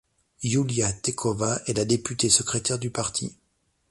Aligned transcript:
Yulia 0.41 0.91
Tekhova 0.91 1.61
est 1.67 1.77
la 1.77 1.85
député 1.85 2.31
secrétaire 2.31 2.79
du 2.79 2.89
parti. 2.89 3.35